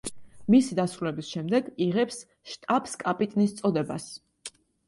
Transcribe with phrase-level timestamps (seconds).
[0.53, 2.19] მისი დასრულების შემდეგ იღებს
[2.55, 4.13] შტაბს კაპიტნის წოდებას.